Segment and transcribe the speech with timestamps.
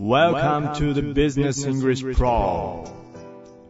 [0.00, 2.86] Welcome to the Business English Pro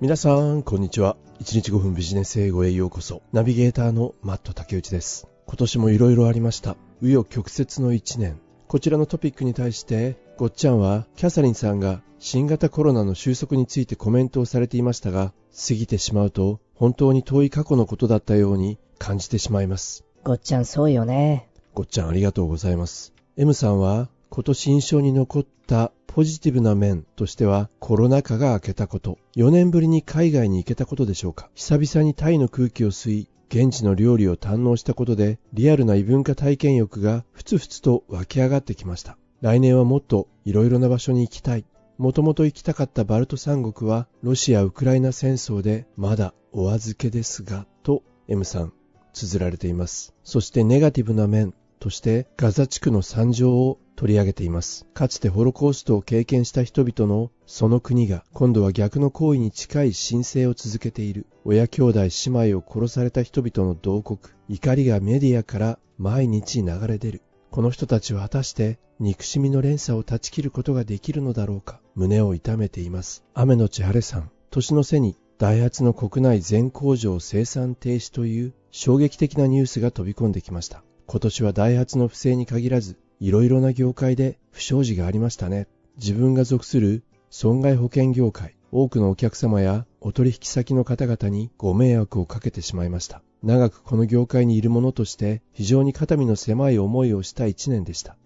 [0.01, 1.17] 皆さん、こんにちは。
[1.41, 3.23] 1日5分ビジネス英語へようこそ。
[3.33, 5.27] ナビゲーターのマット竹内です。
[5.47, 6.77] 今年も色々ありました。
[7.03, 8.39] 紆余曲折の1年。
[8.69, 15.33] こちらのトピックに対して、ごっちゃんはキャサリンさんが新型コロナの収束についてコメントをされていましたが、
[15.67, 20.05] 過ぎてしまうと本当に遠い過去のことだったように感じてしまいます。
[20.23, 21.49] ごっちゃんそうよね。
[21.75, 23.13] ごっちゃんありがとうございます。
[23.37, 31.49] M さんは今年印象に残ったポジティブな面としてはコロナ禍が明けたこと、4年ぶりに海外に行けたことでしょうか。
[31.55, 39.17] 久々にタイの空気を吸い、現地の料理を堪能したことでリアルな異文化体験欲がふつふつと湧き上がってきました。
[39.43, 41.65] 来年はもっといろいろな場所に行きたい。
[41.99, 48.73] もともと行きたかったバルト三国はロシア・ウクライナ戦争でまだお預けですが、と M さん、
[49.13, 50.15] 綴られています。
[50.25, 54.87] そしてネガティブな面としてガザ地区の惨状を取り上げています。
[54.95, 61.27] かつてホロコーストを経験した人々のその国が今度は逆の行為に近い申請を続けている。
[61.45, 62.09] 親兄弟姉
[62.53, 64.19] 妹を殺された人々の同国。
[64.49, 67.21] 怒りがメディアから毎日流れ出る。
[67.51, 71.83] この人たちは果たして憎しみの連鎖を断ち切ることができるのだろうか。
[71.95, 73.23] 胸を痛めています。
[73.35, 74.31] 雨のち晴れさん。
[74.49, 80.83] 年の瀬にダイハツの国内全工場生産停止という衝撃的なニュースが飛び込んできました。
[81.07, 85.69] 今年はダイハツの不正に限らずいろいろな業界で不祥事がありましたね。
[85.99, 93.23] 自分が属する損害保険業界、多くのお客様やお取引先の方々にご迷惑をかけてしまいました。
[93.43, 98.17] 長くこの業界にいる者として非常に肩身の狭い思いをした一年でした。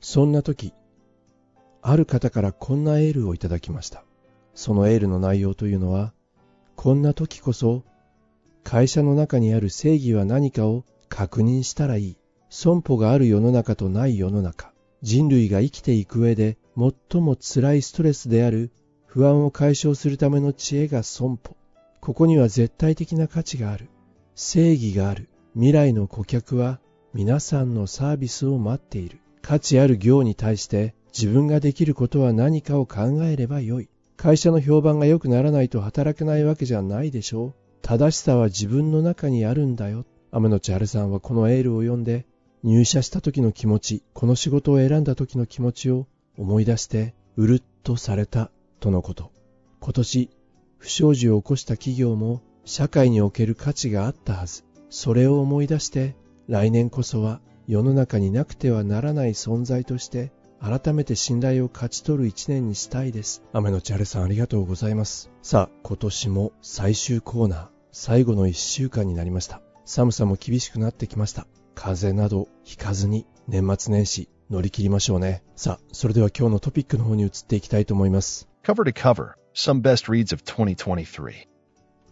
[0.00, 0.72] そんな時、
[1.82, 4.04] ある方からこんなエールをいただきました。
[4.54, 6.12] そのエールの内容というのは、
[6.76, 7.82] こんな時こそ
[8.62, 12.16] 会社の中にある正義は何かを確認したらいい。
[12.56, 16.56] 損保がある世の中とない世の中、人類が生きていく上で
[17.10, 18.70] 最も辛いストレスである
[19.06, 21.56] 不安を解消するための知恵が損保。
[22.00, 23.88] ここには絶対的な価値がある。
[24.36, 25.28] 正義がある。
[25.54, 26.78] 未来の顧客は
[27.12, 29.18] 皆さんのサービスを待っている。
[29.42, 33.88] 価値ある業に対して自分ができることは何かを考えればよい。
[34.16, 37.54] 会社の評判が良くならないと働けないわけじゃないでしょう。
[37.82, 40.04] 正しさは自分の中にあるんだよ。
[40.30, 42.26] 天野千春さんはこのエールを読んで
[42.66, 46.06] 入社した時の気持ち、この仕事を選んだ時の気持ちを
[46.38, 49.32] 思い出して、うるっとされたとのこと。
[49.80, 50.30] 今年、
[50.78, 54.64] 不祥事を起こした企業も社会における価値があったはず。
[54.88, 56.16] それを思い出して、
[56.48, 63.42] 来年こそは世の中になくてはならない存在として、改めて信頼を勝ち取る一年にしたいです。
[63.52, 65.30] 雨のチャレさんありがとうございます。
[65.42, 69.60] さあ、今年も最終コーナー、最後の一週間になりました。
[69.84, 71.46] 寒さも厳しくなってきました。
[71.74, 75.42] 風邪などひかずに年末年始乗り切りましょうね。
[75.56, 78.48] さあ、それでは今日のトピックの方に移っていきたいと思います。
[78.62, 81.46] Cover to cover, some best reads of 2023.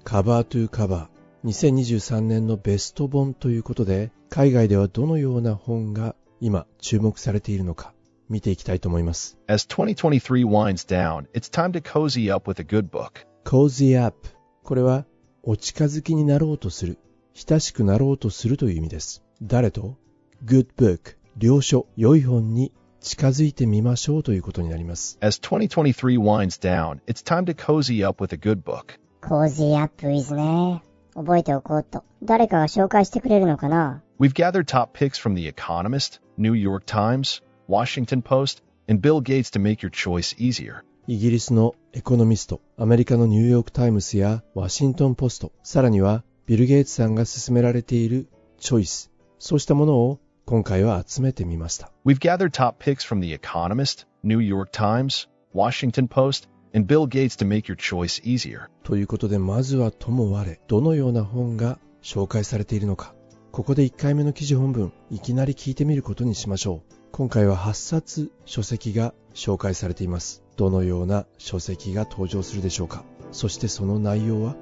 [0.04, 1.48] カバートゥーカバー。
[1.48, 7.94] 2023年のベスト本ということで、海外ではどのような本が今注目されているのか
[8.28, 9.38] 見ていきたいと思います。
[9.46, 13.26] As 2023 winds down, it's time to cozy up with a good book.
[13.44, 14.28] cozy up
[14.62, 15.04] これは
[15.42, 16.98] お近づきになろうとする、
[17.34, 19.22] 親しくなろうとするという意味です。
[19.44, 19.96] 誰と
[20.44, 22.70] ?good book 良書、良い本に
[23.00, 25.18] 近づいてみましょうということになります。
[25.20, 29.00] As 2023 winds down, it's time to cozy up with a good book.
[29.20, 30.80] cozy up is ね。
[31.14, 32.04] 覚えておこうと。
[32.22, 39.50] 誰かが紹介してくれるのかな We've gathered top picks from The Economist, New York Times, Washington Post, and Bill Gates
[39.50, 40.84] to make your choice easier.
[41.08, 49.10] イギリスのエコノミスト、アメリカのニューヨークタイムスやワシントンポスト、さらにはビル・ゲイツさんが勧められているチョイス、
[49.44, 51.90] そうしたものを今回は集めてみました。
[52.06, 57.44] We've gathered top picks from The Economist, New York Times, Washington Post, and Bill Gates to
[57.44, 58.68] make your choice easier.
[58.84, 63.16] ということで、まずはとも我、どのような本が紹介されているのか。
[63.50, 66.94] ここで1回目の記事本文、いきなり聞いてみることにしましょう。
[67.10, 70.44] 今回は8冊書籍が紹介されています。
[70.56, 73.02] どのような書籍が登場するでしょうか。
[73.32, 74.54] そしてその内容は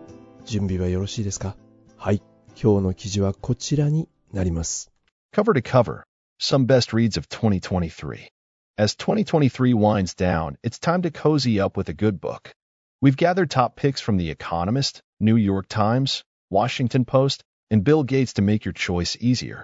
[0.47, 1.55] 準備はよろしいですか？
[1.99, 2.23] はい。
[2.61, 4.92] 今日の記事はこちらになります。
[5.34, 6.04] Cover to cover,
[6.40, 8.30] some best reads of 2023.
[8.78, 12.54] As 2023 winds down, it's time to cozy up with a good book.
[13.02, 18.34] We've gathered top picks from The Economist, New York Times, Washington Post, and Bill Gates
[18.34, 19.64] to make your choice easier.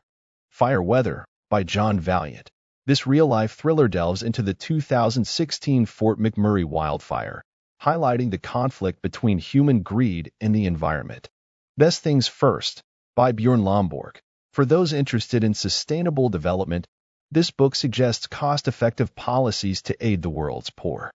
[0.50, 2.50] Fire Weather by John Valiant.
[2.86, 7.44] This real-life thriller delves into the 2016 Fort McMurray wildfire,
[7.82, 11.30] highlighting the conflict between human greed and the environment.
[11.78, 12.82] Best Things First
[13.16, 14.18] by Bjorn Lomborg.
[14.57, 16.87] For those interested in sustainable development,
[17.31, 21.11] this book suggests cost effective policies to aid the world's poor.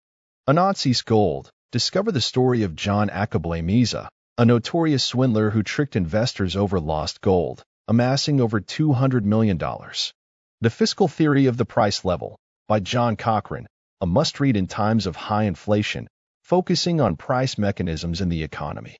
[0.48, 6.56] Anonsis Gold Discover the story of John Akable Miza, a notorious swindler who tricked investors
[6.56, 9.58] over lost gold, amassing over $200 million.
[9.58, 12.38] The Fiscal Theory of the Price Level
[12.68, 13.66] by John Cochrane,
[14.02, 16.08] a must read in times of high inflation,
[16.44, 18.98] focusing on price mechanisms in the economy.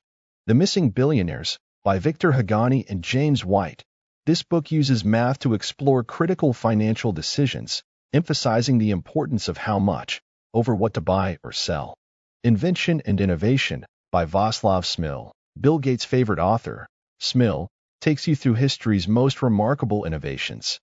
[0.48, 3.84] The Missing Billionaires by Victor Hagani and James White.
[4.24, 7.82] This book uses math to explore critical financial decisions,
[8.12, 10.22] emphasizing the importance of how much,
[10.54, 11.96] over what to buy or sell.
[12.44, 15.32] Invention and Innovation by Václav Smil.
[15.60, 16.86] Bill Gates' favorite author,
[17.20, 17.66] Smil,
[18.00, 20.78] takes you through history's most remarkable innovations.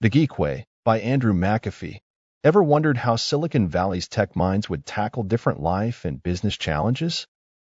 [0.00, 1.98] The Geek Way by Andrew McAfee.
[2.44, 7.26] Ever wondered how Silicon Valley's tech minds would tackle different life and business challenges?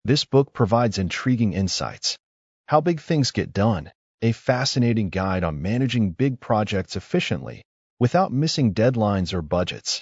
[0.04, 2.18] This book provides intriguing insights.
[2.66, 7.63] How Big Things Get Done, a fascinating guide on managing big projects efficiently
[7.99, 10.01] without missing deadlines or budgets.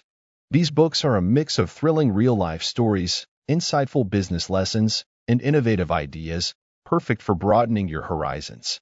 [0.51, 5.91] These books are a mix of thrilling real life stories, insightful business lessons, and innovative
[5.91, 6.53] ideas,
[6.85, 8.79] perfect for broadening your horizons.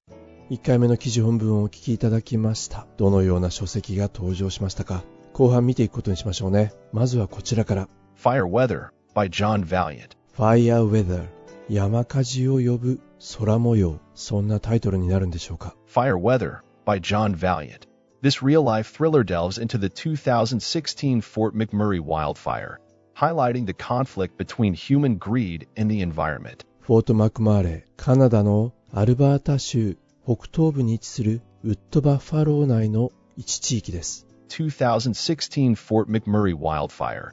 [0.49, 2.85] 1回目の記事本文をお聞きいただきました。
[2.97, 6.73] どのような書籍が登場しましたか後半見ていくことにしましょうね。
[6.91, 7.89] まずはこちらから。
[8.21, 10.09] Fire Weather by John Valiant.
[10.37, 11.27] Fire Weather
[11.69, 12.99] 山火事を呼ぶ
[13.37, 17.87] 空模様そんなタイトルになるんでしょうか Fire Weather by John Valiant.
[18.21, 22.79] This real life thriller delves into the 2016 Fort McMurray wildfire,
[23.15, 26.65] highlighting the conflict between human greed and the environment.
[26.81, 37.31] フォートマクマーレーカナダのアルバータ州北東部に位置するウッドバッファロー内の一地域です2016 Fort McMurray wildfire.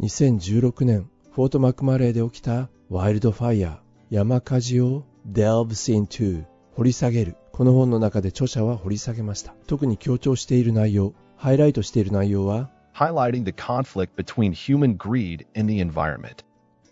[0.00, 3.78] 2016年フォートマクマーレーで起きたワイルドファイヤー
[4.10, 6.43] 山火事を delves into
[6.75, 16.43] 掘り下げるこの本の中で著者は掘り下げました特に強調している内容ハイライトしている内容は highlighting the conflict between human greed and the environment.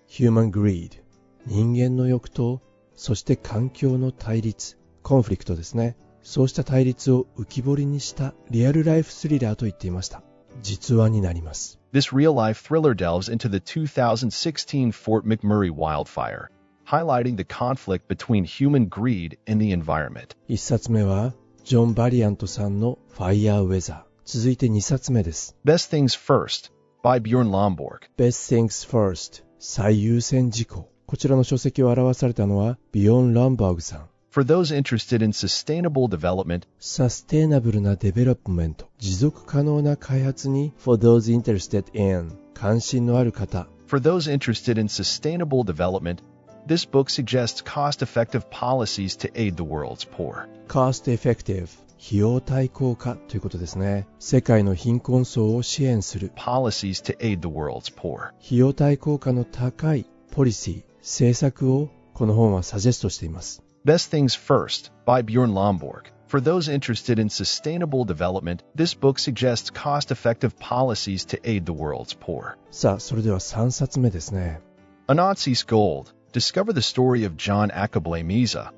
[0.07, 1.01] human greed
[1.45, 2.61] 人間の欲と
[2.95, 10.21] そして環境の対立コンフリクトですねそうした対立を浮き彫りにしたリアルライフスリラーと言っていました
[10.61, 16.49] 実話になります This real life thriller delves into the 2016 Fort McMurray wildfire,
[16.90, 20.36] highlighting the conflict between human greed and the environment.
[20.48, 21.34] 一冊目は
[21.64, 26.70] ジョン・バリアントさんの Fire Weather 続いて2冊目です Best Things First
[27.02, 28.08] by Bjorn Lomborg.
[28.16, 42.36] Best Things First 最優先事項こちらの書籍を表されたのはビヨン・ランバーグさん For those interested in sustainable development, サステイナブルなデベロップメント持続可能な開発に For those interested in
[42.52, 46.18] 関心のある方 for those interested in sustainable development,
[46.66, 50.48] this book suggests cost-effective policies to aid the world's poor.
[50.66, 51.68] Cost Effective
[51.98, 58.34] 費用対効果ということですね世界の貧困層を支援する Policies to aid the world's poor.
[58.44, 66.12] 費用対効果の高いポリシー政策をこの本はサジェストしています Best Things First by Bjorn Lomborg.
[66.28, 72.16] For those interested in sustainable development, this book suggests cost-effective policies to aid the world's
[72.18, 72.58] poor.
[72.70, 74.60] さあそれでは3冊目ですね
[75.06, 76.16] Anonsis Gold.
[76.32, 78.72] Discover the story of John Akable Miza.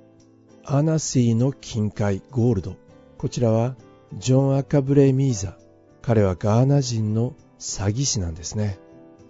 [0.65, 2.77] アナシーの金塊ゴールド
[3.17, 3.75] こちらは
[4.19, 5.57] ジョン・アカブレイ・ミーザ
[6.03, 8.79] 彼はガーナ人の詐欺師なんですね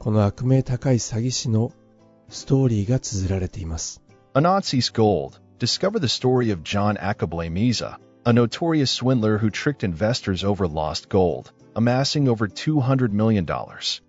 [0.00, 1.73] この悪名高い詐欺師の
[2.29, 4.03] ストーリーが綴られています
[4.34, 5.39] Anonsis Gold.
[5.58, 11.08] Discover the story of John Akable Miza, a notorious swindler who tricked investors over lost
[11.08, 13.46] gold, amassing over $200 million.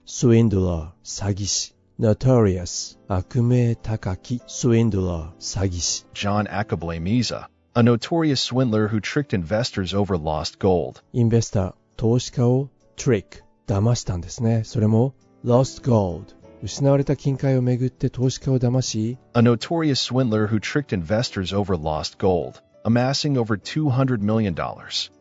[0.06, 11.05] スウィンドラー詐欺師 Notorious 悪名高きスウィンドラー詐欺師 John Akable Miza, a notorious swindler who tricked investors over lost gold,
[11.13, 16.35] インベスター投資家を trick 騙したんですねそれも lost gold
[16.65, 24.57] 失われた金塊をめぐって投資家を騙し a notorious swindler who tricked investors over lost gold, amassing over $200 million.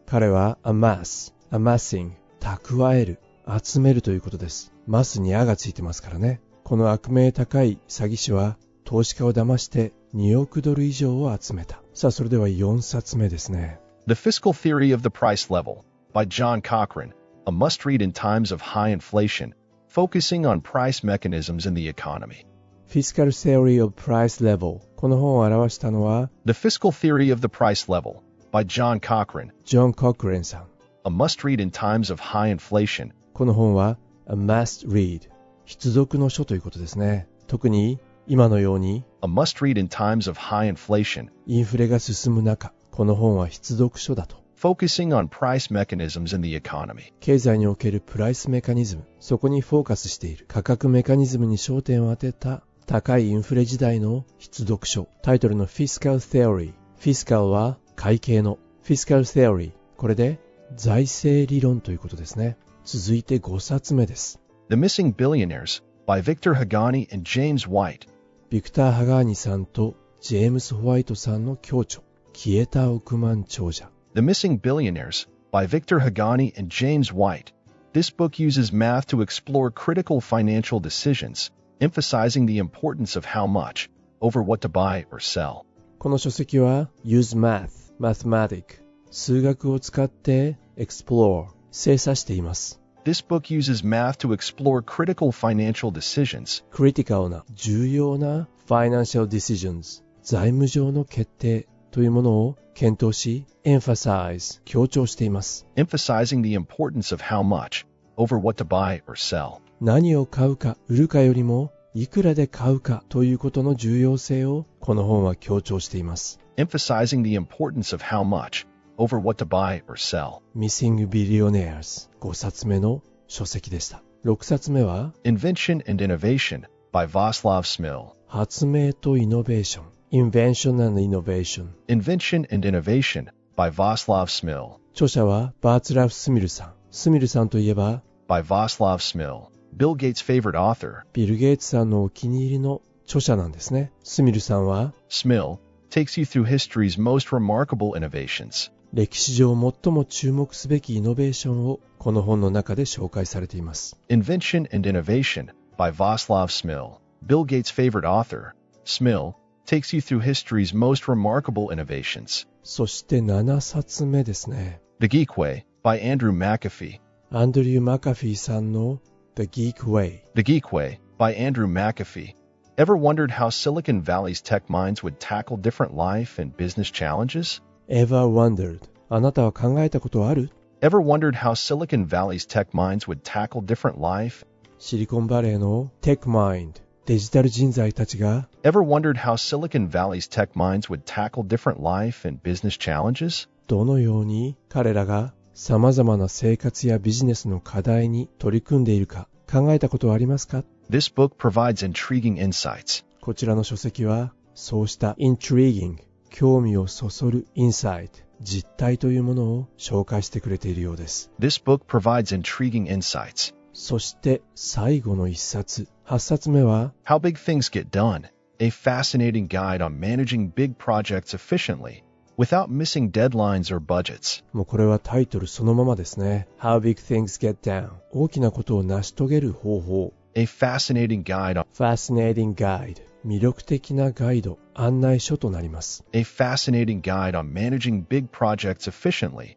[0.07, 3.19] 彼は amass, amassing, 蓄える、
[3.63, 4.73] 集めるということです。
[4.87, 6.41] マスにあがついてますからね。
[6.63, 11.81] この悪名高い詐欺師は投資家を騙して2億ドル以上を集めた。
[11.93, 13.79] さあ、それでは4冊目ですね。
[14.07, 17.13] The Fiscal Theory of the Price Level by John Cochrane,
[17.45, 19.53] a must read in times of high inflation,
[19.89, 22.45] focusing on price mechanisms in the economy.
[22.87, 28.99] Fiscal Theory of Price Level この本を表したのは The Fiscal Theory of the Price Level by John
[28.99, 30.67] Cochrane, ジョン・コクレンさん。
[31.05, 35.32] a must read in times of high inflation, この本は A Must Read
[35.65, 37.27] 必読の書ということですね。
[37.47, 44.43] 特に今のように a must read in times of high inflation, インフレが進む中、この本は必読書だと。
[44.63, 47.11] focusing on price mechanisms in the economy.
[47.19, 55.09] 経済におけるプライスメカニズム、そこにフォーカスしている価格メカニズムに焦点を当てた高いインフレ時代の必読書。
[55.21, 56.73] タイトルの Fiscal Theory。
[56.97, 59.73] フィスカルは会計の Fiscal Theory。
[59.97, 60.39] これで
[60.75, 62.57] 財政理論ということですね。
[62.85, 64.42] 続いて5冊目です。
[64.68, 68.06] The Missing Billionaires by Victor Hagani and James White.
[68.50, 72.02] ビクター・ハガーニさんとジェームス・ホワイトさんの共著。
[72.32, 73.90] 消えた億万長者。
[74.14, 77.52] The Missing Billionaires by Victor Hagani and James White.
[77.92, 83.88] This book uses math to explore critical financial decisions, emphasizing the importance of how much,
[84.20, 85.64] over what to buy or sell.
[85.98, 92.80] この書籍は Use Math, Mathematic 数学を使って Explore 精査しています。
[93.04, 105.66] This book uses math to explore critical financial decisions, クリティカルな重要な Financial Decisions 財務上の決定というものを検討し Emphasize 強調しています。
[105.76, 109.60] emphasizing the importance of how much, over what to buy or sell.
[109.80, 116.38] 何を買うか売るかよりもいくらで買うかということの重要性をこの本は強調しています。
[116.56, 118.66] emphasizing the importance of how much,
[118.98, 120.42] over what to buy or sell.
[120.54, 124.02] Missing Billionaires 5冊目の書籍でした。
[124.24, 128.12] 6冊目は Invention and Innovation by Václav Smil.
[128.26, 134.78] 発明とイノベーション Invention and Innovation Invention and Innovation by Václav Smil.
[134.92, 136.72] 著者はバーツラフ・スミルさん。
[136.90, 139.46] スミルさんといえば By Václav Smil.
[139.76, 141.02] Bill Gates' favorite author.
[141.12, 143.92] ビル・ゲイツさんのお気に入りの著者なんですね。
[144.02, 145.58] スミルさんは Smil
[145.90, 148.70] takes you through history's most remarkable innovations.
[148.93, 153.97] 歴史上最も注目すべきイノベーションをこの本の中で紹介されています。
[154.07, 155.47] Invention and Innovation
[155.79, 156.99] by Václav Smil.
[157.25, 158.53] Bill Gates' favorite author.
[158.85, 159.33] Smil
[159.65, 162.47] takes you through history's most remarkable innovations.
[162.61, 164.79] そして7冊目ですね。
[164.99, 166.99] The Geek Way by Andrew McAfee.
[167.31, 169.01] アンドリュー・マカフィーさんの
[169.33, 170.21] The Geek Way。
[170.35, 172.35] The Geek Way by Andrew McAfee.
[172.77, 177.59] Ever wondered how Silicon Valley's tech minds would tackle different life and business challenges?
[177.88, 178.80] Ever wondered?
[179.08, 184.46] あなたは考えたことある Ever wondered how Silicon Valley's tech minds would tackle different life?
[184.78, 186.74] シリコンバレーの Tech Mind
[187.06, 193.48] デジタル人材たちが Ever wondered how Silicon Valley's tech minds would tackle different life and business challenges?
[193.66, 203.04] どのように彼らが様々な生活やビジネスの課題に取り組んでいるか考えたことはありますか This book provides intriguing insights.
[203.20, 205.96] こちらの書籍はそうした intriguing
[206.33, 208.09] 興味をそそる insight
[208.41, 213.53] 実態というものを紹介してくれているようです This book provides intriguing insights.
[213.71, 218.23] そして最後の一冊8冊目は How Big Things Get Done,
[218.59, 222.03] a fascinating guide on managing big projects efficiently
[222.35, 224.43] without missing deadlines or budgets.
[224.53, 236.03] もうこれはタイトルそのままですね How Big Things Get Down 大きなことを成し遂げる方法 A fascinating guide on Fascinating Guide 魅力的なガイド、案内書となります。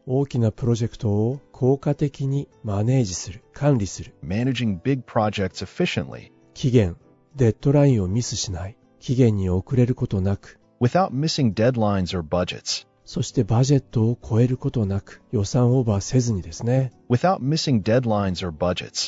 [0.05, 4.13] 大きなプロジェクトを効果的にマネージする、管理する。
[6.53, 6.95] 期限、
[7.35, 8.77] デッドラインをミスしない。
[8.99, 10.59] 期限に遅れることなく。
[13.03, 16.91] そしてバジェットを超えることなく予算オーバーせずにですね。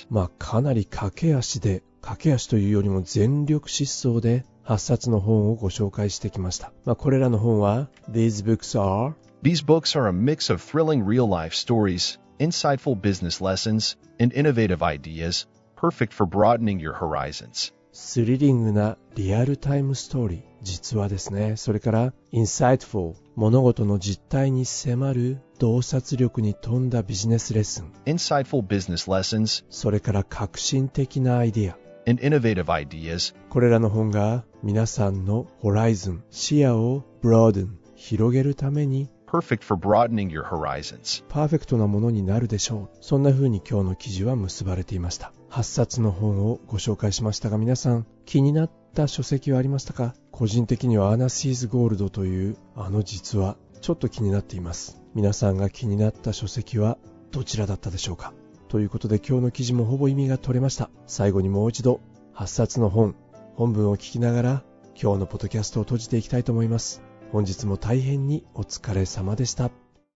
[0.09, 12.95] まあかなり駆け足で、駆け足というよりも全力疾走で8冊の本をご紹介してきました、まあ、これらの本は These books are These books are a mix of thrilling real life stories, insightful
[12.95, 17.73] business lessons, and innovative ideas, perfect for broadening your horizons.
[17.91, 33.35] スリリングなリアルタイムストーリー実話ですねそれから insightful 物事の実態に迫る洞察力に富んだビジネスレッスン Insightful business lessons それから革新的なアイデア and innovative ideas.
[33.49, 41.23] これらの本が皆さんのホライズン視野を broaden 広げるために perfect for broadening your horizons.
[41.29, 42.97] パーフェクトなものになるでしょう。
[43.01, 45.31] そんな風に今日の記事は結ばれていました。
[45.51, 50.15] 8冊の本をご紹介しましたが皆さん気になった書籍はありましたか？
[50.31, 55.01] 個人的にはアナシーズゴールドというあの実話ちょっと気になっています。
[55.13, 56.97] 皆さんが気になった書籍は
[57.31, 58.33] どちらだったでしょうか？
[58.69, 62.01] ということで今日の記事もほぼ意味が取れました最後にもう一度
[62.35, 63.15] 8冊の本
[63.55, 64.63] 本文を聞きながら
[64.95, 69.71] 今日のポッドキャストを閉じていきたいと思います本日も大変にお疲れ様でした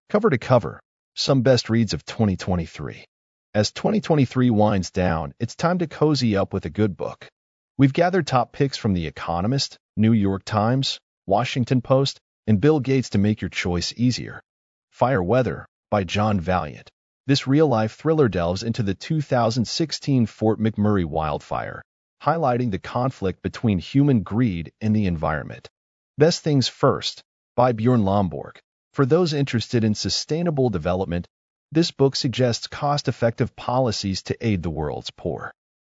[0.10, 0.80] Cover to cover,
[1.16, 3.06] some best reads of 2023.
[3.56, 7.28] As 2023 winds down, it's time to cozy up with a good book.
[7.80, 13.10] We've gathered top picks from The Economist, New York Times, Washington Post, and Bill Gates
[13.12, 14.42] to make your choice easier.
[14.92, 16.92] Fire weather, by John Valiant.
[17.26, 21.82] This real life thriller delves into the 2016 Fort McMurray wildfire,
[22.22, 25.70] highlighting the conflict between human greed and the environment.
[26.18, 27.24] Best Things First
[27.56, 28.58] by Bjorn Lomborg.
[28.92, 31.26] For those interested in sustainable development,
[31.72, 35.54] this book suggests cost effective policies to aid the world's poor.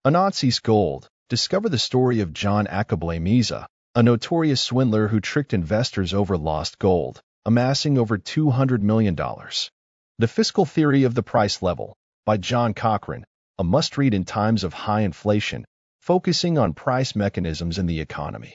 [0.05, 1.07] Anansis Gold.
[1.29, 3.65] Discover the story of John Akable Miza,
[3.95, 9.17] a notorious swindler who tricked investors over lost gold, amassing over $200 million.
[10.17, 13.25] The Fiscal Theory of the Price Level by John Cochrane,
[13.57, 15.65] a must read in times of high inflation,
[15.99, 18.53] focusing on price mechanisms in the economy.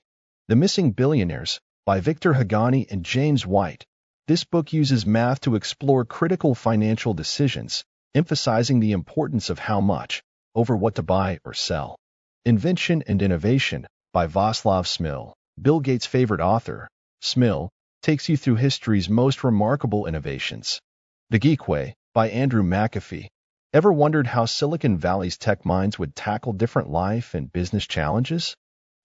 [0.48, 3.84] The Missing Billionaires by Victor Haghani and James White.
[4.26, 10.22] This book uses math to explore critical financial decisions, emphasizing the importance of how much,
[10.54, 11.98] over what to buy or sell.
[12.46, 15.34] Invention and Innovation by Václav Smil.
[15.60, 16.88] Bill Gates' favorite author,
[17.20, 17.68] Smil,
[18.00, 20.80] takes you through history's most remarkable innovations.
[21.32, 23.28] The Geek Way by Andrew McAfee.
[23.72, 28.56] Ever wondered how Silicon Valley's tech minds would tackle different life and business challenges?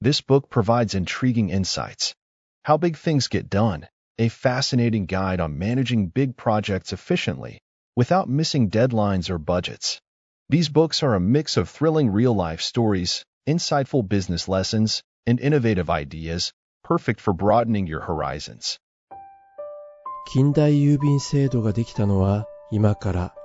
[0.02, 2.16] This book provides intriguing insights.
[2.64, 7.62] How Big Things Get Done, a fascinating guide on managing big projects efficiently
[7.96, 10.02] without missing deadlines or budgets.
[10.50, 16.52] These books are a mix of thrilling real-life stories, insightful business lessons, and innovative ideas,
[16.84, 18.80] perfect for broadening your horizons.
[20.28, 23.36] 近代郵便制度ができたのは今から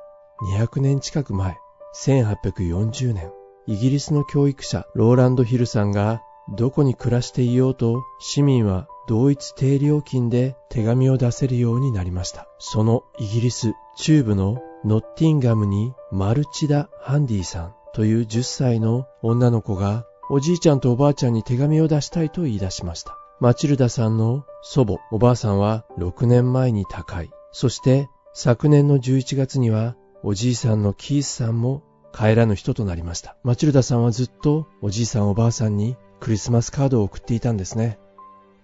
[0.57, 1.57] 200年近く前、
[1.95, 3.33] 1840年、
[3.67, 6.23] イギリスの教育者ローランド・ヒルさんが
[6.57, 12.49] どこに暮らしていようと市民は同一低料金で手紙を出せるようになりました。
[12.59, 23.17] そのイギリス中部のノッティンガムにマルチダ・ハンディさんという10歳の女の子がおじいちゃんとおばあちゃんに手紙を出したいと言い出しました。
[23.41, 27.31] マチルダさんの祖母、おばあさんは6年前に他界。
[27.53, 33.37] そして昨年の11月にはおじいさんのキースさんも帰らぬ人となりました。
[33.43, 37.99] マチルダさんはずっとおじいさんおばあさんにクリスマスカードを送っていたんですね。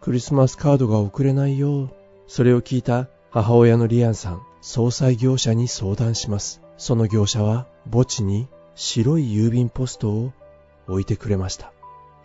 [0.00, 1.90] クリスマスカードが送れないよ。
[2.26, 6.60] それを聞いた母親のリアンさん、総裁業者に相談します。
[6.76, 10.32] その業者は墓地に白い郵便ポストを
[10.88, 11.72] 置いてくれました。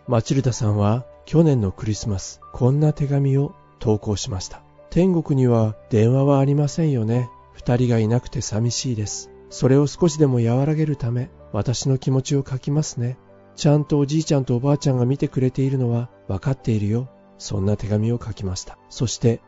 [0.06, 4.62] マチルダさんは去年のクリスマス、こんな手紙を投稿しました。
[4.90, 7.28] 天国には電話はありませんよね。
[7.52, 9.28] 二人がいなくて寂しいです。
[9.50, 13.18] それを少しでも和らげるため、私の気持ちを書きますね。
[13.56, 17.08] ちゃんとおじいちゃんとおばあちゃんが見てくれているのは分かっているよ。
[17.38, 18.78] そんな手紙を書きました。
[18.88, 19.40] そして、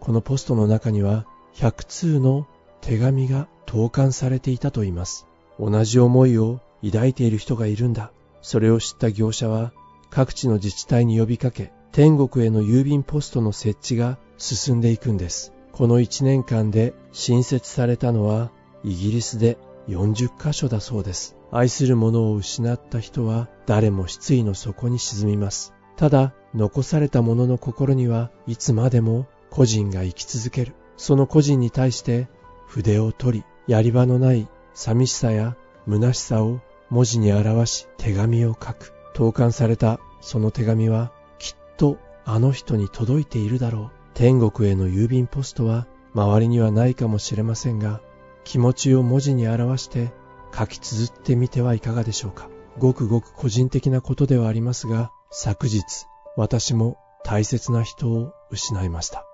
[0.00, 2.46] このポストの中には、100通の
[2.80, 5.26] 手紙が投函されていたと言います。
[5.60, 8.10] 同じ思いを抱いている人がいるんだ。
[8.40, 9.72] それを知った業者は、
[10.08, 15.54] 各地の自治体に呼びかけ、天国への郵便ポストの設置が進んでいくんです。
[15.72, 18.50] この1年間で新設されたのは
[18.84, 19.56] イギリスで
[19.88, 21.36] 40カ所だそうです。
[21.50, 25.72] 愛する者を失った人は誰も失意の底に沈みます。
[25.96, 30.74] ただ、残された者の心にはいつまでも個人が生き続ける。
[30.98, 32.28] その個人に対して
[32.66, 35.56] 筆を取り、やり場のない寂しさや
[35.88, 38.92] 虚しさを文字に表し手紙を書く。
[39.14, 41.10] 投函されたその手紙は
[41.76, 43.90] とあの人に届いているだろう。
[44.14, 48.00] 天国への郵便ポストは周りにはないかもしれませんが、
[48.44, 50.12] 気持ちを文字に表して
[50.56, 52.48] 書き綴ってみてはいかがでしょうか。
[52.78, 55.82] ごくごく個人的なことではありますが、昨日
[56.36, 59.26] 私も大切な人を失いました。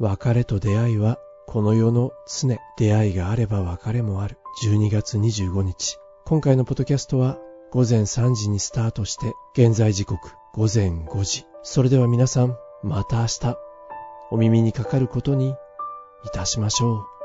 [0.00, 4.38] 別れと出会いはこの世の常、出会いがあれば別れもある。
[4.64, 5.96] 12月25日。
[6.24, 7.38] 今回のポッドキャストは
[7.70, 11.46] 午前3時にスタートして、現在時刻午前5時。
[11.62, 13.56] それでは皆さん、また明日、
[14.32, 15.54] お耳にかかることにい
[16.34, 17.17] たしましょう。